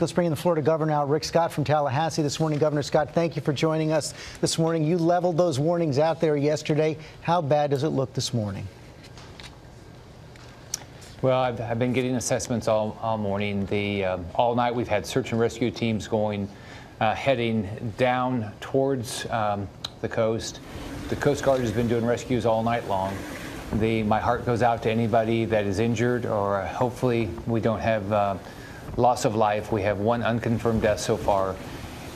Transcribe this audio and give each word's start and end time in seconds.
Let's 0.00 0.10
bring 0.10 0.26
in 0.26 0.32
the 0.32 0.36
Florida 0.36 0.60
Governor 0.60 0.90
now, 0.90 1.04
Rick 1.06 1.22
Scott 1.22 1.52
from 1.52 1.62
Tallahassee 1.62 2.20
this 2.20 2.40
morning. 2.40 2.58
Governor 2.58 2.82
Scott, 2.82 3.14
thank 3.14 3.36
you 3.36 3.42
for 3.42 3.52
joining 3.52 3.92
us 3.92 4.12
this 4.40 4.58
morning. 4.58 4.82
You 4.82 4.98
leveled 4.98 5.36
those 5.36 5.60
warnings 5.60 6.00
out 6.00 6.20
there 6.20 6.36
yesterday. 6.36 6.98
How 7.20 7.40
bad 7.40 7.70
does 7.70 7.84
it 7.84 7.90
look 7.90 8.12
this 8.12 8.34
morning? 8.34 8.66
Well, 11.22 11.38
I've, 11.40 11.60
I've 11.60 11.78
been 11.78 11.92
getting 11.92 12.16
assessments 12.16 12.66
all, 12.66 12.98
all 13.02 13.16
morning. 13.18 13.66
The 13.66 14.04
um, 14.04 14.26
all 14.34 14.56
night 14.56 14.74
we've 14.74 14.88
had 14.88 15.06
search 15.06 15.30
and 15.30 15.40
rescue 15.40 15.70
teams 15.70 16.08
going, 16.08 16.48
uh, 17.00 17.14
heading 17.14 17.94
down 17.96 18.50
towards 18.60 19.30
um, 19.30 19.68
the 20.00 20.08
coast. 20.08 20.58
The 21.08 21.14
Coast 21.14 21.44
Guard 21.44 21.60
has 21.60 21.70
been 21.70 21.86
doing 21.86 22.04
rescues 22.04 22.46
all 22.46 22.64
night 22.64 22.88
long. 22.88 23.16
The, 23.74 24.02
my 24.02 24.18
heart 24.18 24.44
goes 24.44 24.60
out 24.60 24.82
to 24.82 24.90
anybody 24.90 25.44
that 25.44 25.66
is 25.66 25.78
injured, 25.78 26.26
or 26.26 26.62
uh, 26.62 26.66
hopefully 26.66 27.30
we 27.46 27.60
don't 27.60 27.78
have. 27.78 28.12
Uh, 28.12 28.36
loss 28.96 29.24
of 29.24 29.34
life. 29.34 29.72
We 29.72 29.82
have 29.82 29.98
one 29.98 30.22
unconfirmed 30.22 30.82
death 30.82 31.00
so 31.00 31.16
far. 31.16 31.56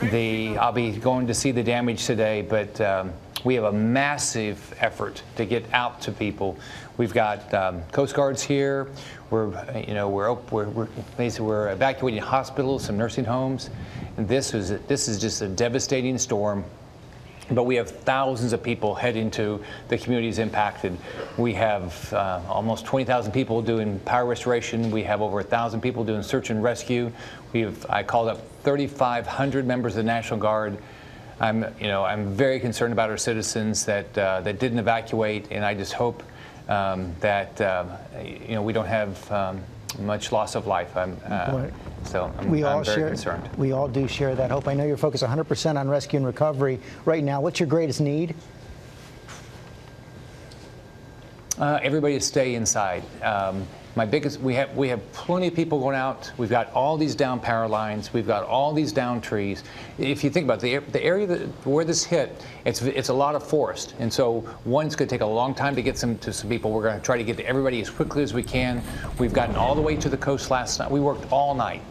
The, 0.01 0.57
I'll 0.59 0.73
be 0.73 0.93
going 0.93 1.27
to 1.27 1.35
see 1.35 1.51
the 1.51 1.63
damage 1.63 2.07
today, 2.07 2.43
but 2.43 2.81
um, 2.81 3.13
we 3.45 3.55
have 3.55 3.65
a 3.65 3.73
massive 3.73 4.75
effort 4.79 5.23
to 5.37 5.45
get 5.45 5.65
out 5.73 6.01
to 6.03 6.13
people. 6.13 6.57
We've 6.97 7.13
got 7.13 7.53
um, 7.55 7.83
Coast 7.93 8.15
Guards 8.15 8.43
here. 8.43 8.89
We're, 9.31 9.49
you 9.87 9.95
know, 9.95 10.09
we're, 10.09 10.33
we're, 10.33 10.69
we're 10.69 10.89
basically 11.17 11.47
we're 11.47 11.71
evacuating 11.73 12.23
hospitals, 12.23 12.85
some 12.85 12.97
nursing 12.97 13.25
homes. 13.25 13.71
And 14.17 14.27
this 14.27 14.55
is 14.55 14.71
this 14.87 15.07
is 15.07 15.21
just 15.21 15.43
a 15.43 15.49
devastating 15.49 16.19
storm 16.19 16.65
but 17.51 17.65
we 17.65 17.77
have 17.77 17.91
thousands 17.91 18.53
of 18.53 18.63
people 18.63 18.95
heading 18.95 19.31
to 19.33 19.63
the 19.89 19.99
communities 19.99 20.39
impacted. 20.39 20.97
We 21.37 21.55
have 21.55 22.13
uh, 22.13 22.41
almost 22.49 22.85
20,000 22.85 23.33
people 23.33 23.63
doing 23.63 23.99
power 24.01 24.27
restoration. 24.27 24.91
We 24.91 25.03
have 25.05 25.23
over 25.23 25.37
1,000 25.37 25.81
people 25.81 26.05
doing 26.05 26.23
search 26.23 26.51
and 26.51 26.63
rescue. 26.63 27.11
We've 27.53 27.85
I 27.89 28.03
called 28.03 28.29
up 28.29 28.41
3,500 28.65 29.67
members 29.67 29.93
of 29.95 29.99
the 29.99 30.03
National 30.03 30.39
Guard. 30.39 30.79
I'm, 31.41 31.65
you 31.81 31.87
know, 31.87 32.05
I'm 32.05 32.33
very 32.33 32.61
concerned 32.61 32.93
about 32.93 33.11
our 33.11 33.17
citizens 33.17 33.85
that 33.87 34.19
uh, 34.19 34.41
that 34.41 34.59
didn't 34.59 34.81
evacuate, 34.81 35.53
and 35.53 35.65
I 35.65 35.73
just 35.73 35.93
hope 35.93 36.23
um, 36.69 37.15
that 37.21 37.61
uh, 37.61 37.85
you 38.23 38.55
know 38.55 38.63
we 38.63 38.73
don't 38.73 38.87
have 38.87 39.33
um, 39.33 39.63
much 39.99 40.33
loss 40.33 40.55
of 40.55 40.67
life. 40.67 40.97
I'm, 40.97 41.17
uh, 41.27 41.67
so 42.05 42.33
I'm, 42.39 42.51
we 42.51 42.65
I'm 42.65 42.79
all 42.79 42.85
very 42.85 42.97
share, 42.97 43.09
concerned. 43.09 43.49
We 43.57 43.73
all 43.73 43.89
do 43.89 44.07
share 44.07 44.35
that 44.35 44.51
hope. 44.51 44.69
I 44.69 44.75
know 44.75 44.85
you're 44.85 44.97
focused 44.97 45.25
100% 45.25 45.79
on 45.79 45.89
rescue 45.89 46.19
and 46.19 46.27
recovery 46.27 46.81
right 47.05 47.25
now. 47.25 47.41
What's 47.41 47.61
your 47.61 47.69
greatest 47.69 48.01
need? 48.01 48.35
Uh, 51.59 51.81
everybody 51.83 52.15
to 52.15 52.21
stay 52.21 52.55
inside. 52.55 53.03
Um, 53.21 53.67
my 53.97 54.07
biggest, 54.07 54.39
we 54.39 54.55
have 54.55 54.77
we 54.77 54.87
have 54.91 55.13
plenty 55.13 55.49
of 55.49 55.57
people 55.57 55.81
going 55.81 55.97
out. 55.97 56.31
We've 56.39 56.49
got 56.49 56.73
all 56.73 56.97
these 56.97 57.17
down 57.17 57.41
power 57.41 57.67
lines. 57.67 58.13
We've 58.13 58.29
got 58.29 58.45
all 58.45 58.73
these 58.73 58.93
down 58.93 59.21
trees. 59.21 59.65
If 59.99 60.23
you 60.23 60.31
think 60.31 60.45
about 60.45 60.61
the 60.61 60.79
the 60.79 61.03
area 61.03 61.27
that, 61.27 61.41
where 61.67 61.85
this 61.85 62.05
hit, 62.05 62.45
it's 62.65 62.81
it's 62.83 63.09
a 63.09 63.15
lot 63.15 63.35
of 63.35 63.45
forest, 63.45 63.97
and 63.99 64.13
so 64.13 64.49
one's 64.65 64.95
going 64.95 65.09
to 65.09 65.13
take 65.13 65.23
a 65.23 65.27
long 65.27 65.53
time 65.53 65.75
to 65.75 65.83
get 65.83 65.99
some 65.99 66.17
to 66.19 66.33
some 66.33 66.49
people. 66.49 66.71
We're 66.71 66.85
going 66.85 66.97
to 66.97 67.05
try 67.05 67.19
to 67.19 67.25
get 67.25 67.37
to 67.39 67.45
everybody 67.45 67.81
as 67.81 67.91
quickly 67.91 68.23
as 68.23 68.33
we 68.33 68.45
can. 68.45 68.81
We've 69.19 69.33
gotten 69.33 69.57
all 69.57 69.75
the 69.75 69.83
way 69.83 69.97
to 69.97 70.09
the 70.09 70.17
coast 70.17 70.53
last 70.53 70.79
night. 70.79 70.89
We 70.89 71.01
worked 71.01 71.33
all 71.33 71.57
night, 71.57 71.83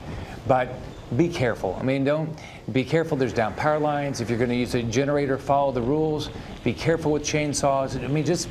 but 0.48 0.70
be 1.18 1.28
careful. 1.28 1.76
I 1.78 1.84
mean, 1.84 2.06
don't 2.06 2.40
be 2.72 2.86
careful. 2.86 3.18
There's 3.18 3.34
down 3.34 3.54
power 3.56 3.80
lines. 3.80 4.22
If 4.22 4.30
you're 4.30 4.40
going 4.40 4.50
to 4.50 4.56
use 4.56 4.76
a 4.76 4.84
generator, 4.84 5.38
follow 5.38 5.74
the 5.74 5.82
rules. 5.82 6.30
Be 6.64 6.74
careful 6.74 7.12
with 7.12 7.24
chainsaws. 7.24 8.02
I 8.02 8.08
mean, 8.08 8.24
just 8.26 8.48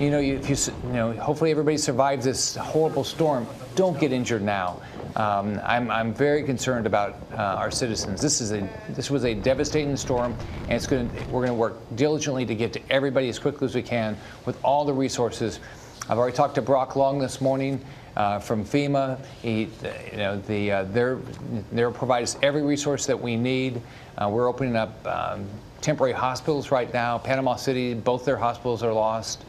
you 0.00 0.10
know, 0.10 0.18
if 0.18 0.48
you, 0.48 0.56
you 0.86 0.92
know, 0.94 1.12
hopefully 1.12 1.50
everybody 1.50 1.76
survives 1.76 2.24
this 2.24 2.56
horrible 2.56 3.04
storm. 3.04 3.46
Don't 3.74 4.00
get 4.00 4.12
injured 4.12 4.40
now. 4.40 4.80
Um, 5.14 5.60
I'm, 5.62 5.90
I'm 5.90 6.14
very 6.14 6.42
concerned 6.42 6.86
about 6.86 7.16
uh, 7.32 7.36
our 7.36 7.70
citizens. 7.70 8.22
This 8.22 8.40
is 8.40 8.52
a 8.52 8.66
this 8.90 9.10
was 9.10 9.24
a 9.24 9.34
devastating 9.34 9.96
storm, 9.96 10.34
and 10.62 10.72
it's 10.72 10.86
going 10.86 11.10
we're 11.30 11.44
going 11.44 11.48
to 11.48 11.54
work 11.54 11.76
diligently 11.96 12.46
to 12.46 12.54
get 12.54 12.72
to 12.72 12.80
everybody 12.88 13.28
as 13.28 13.38
quickly 13.38 13.66
as 13.66 13.74
we 13.74 13.82
can 13.82 14.16
with 14.46 14.58
all 14.64 14.86
the 14.86 14.92
resources. 14.92 15.60
I've 16.08 16.16
already 16.16 16.36
talked 16.36 16.54
to 16.54 16.62
Brock 16.62 16.96
Long 16.96 17.18
this 17.18 17.40
morning. 17.40 17.84
Uh, 18.16 18.40
from 18.40 18.64
FEMA. 18.64 19.24
He, 19.40 19.68
you 20.10 20.16
know, 20.16 20.36
the, 20.40 20.72
uh, 20.72 20.84
they're, 20.90 21.18
they'll 21.70 21.92
provide 21.92 22.24
us 22.24 22.36
every 22.42 22.60
resource 22.60 23.06
that 23.06 23.18
we 23.18 23.36
need. 23.36 23.80
Uh, 24.18 24.28
we're 24.28 24.48
opening 24.48 24.74
up 24.74 25.06
um, 25.06 25.46
temporary 25.80 26.12
hospitals 26.12 26.72
right 26.72 26.92
now. 26.92 27.18
Panama 27.18 27.54
City, 27.54 27.94
both 27.94 28.24
their 28.24 28.36
hospitals 28.36 28.82
are 28.82 28.92
lost. 28.92 29.44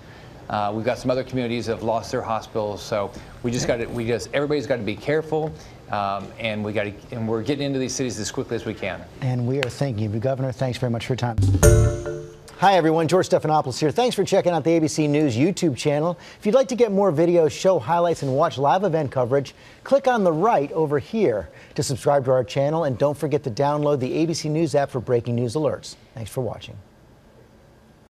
Uh, 0.52 0.70
we've 0.76 0.86
got 0.86 0.98
some 0.98 1.10
other 1.10 1.24
communities 1.24 1.66
that 1.66 1.76
have 1.76 1.84
lost 1.84 2.12
their 2.12 2.22
hospitals, 2.22 2.84
so 2.84 3.10
we 3.42 3.52
just 3.52 3.68
got 3.68 3.78
to, 3.78 3.86
we 3.86 4.06
just, 4.06 4.30
everybody's 4.34 4.68
got 4.68 4.76
to 4.76 4.84
be 4.84 4.98
careful, 4.98 5.52
um, 5.92 6.28
and 6.40 6.62
we 6.64 6.74
got 6.74 6.84
to, 6.84 6.94
and 7.12 7.26
we're 7.26 7.42
getting 7.42 7.66
into 7.66 7.80
these 7.80 7.96
cities 7.96 8.20
as 8.20 8.30
quickly 8.30 8.58
as 8.58 8.66
we 8.66 8.74
can. 8.74 9.02
And 9.22 9.48
we 9.48 9.60
are 9.60 9.70
thanking 9.70 10.12
you, 10.12 10.20
Governor. 10.20 10.52
Thanks 10.52 10.78
very 10.78 10.92
much 10.92 11.06
for 11.06 11.14
your 11.14 11.18
time. 11.18 11.38
Hi, 12.58 12.74
everyone. 12.74 13.08
George 13.08 13.28
Stephanopoulos 13.30 13.80
here. 13.80 13.92
Thanks 13.92 14.16
for 14.16 14.24
checking 14.26 14.52
out 14.52 14.64
the 14.66 14.72
ABC 14.72 15.10
News 15.10 15.36
YouTube 15.36 15.76
channel. 15.76 16.20
If 16.38 16.46
you'd 16.46 16.54
like 16.54 16.68
to 16.68 16.76
get 16.76 16.92
more 16.92 17.12
videos, 17.12 17.52
show 17.52 17.80
highlights, 17.80 18.22
and 18.22 18.36
watch 18.36 18.58
live 18.58 18.84
event 18.84 19.10
coverage, 19.10 19.56
click 19.84 20.06
on 20.06 20.24
the 20.24 20.34
right 20.34 20.72
over 20.74 21.00
here 21.00 21.50
to 21.76 21.82
subscribe 21.82 22.26
to 22.26 22.32
our 22.32 22.44
channel. 22.44 22.84
And 22.84 22.98
don't 22.98 23.18
forget 23.18 23.42
to 23.46 23.50
download 23.50 24.00
the 24.00 24.12
ABC 24.12 24.52
News 24.52 24.76
app 24.76 24.92
for 24.92 25.00
breaking 25.00 25.36
news 25.36 25.56
alerts. 25.56 25.96
Thanks 26.14 26.30
for 26.30 26.42
watching. 26.42 26.78